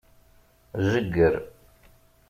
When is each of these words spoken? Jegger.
Jegger. 0.89 1.35